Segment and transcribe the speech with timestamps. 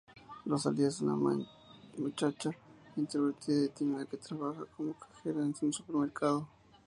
[0.47, 1.15] Rosalía es una
[1.95, 2.49] muchacha
[2.95, 6.47] introvertida y tímida que trabaja como cajera en un supermercado.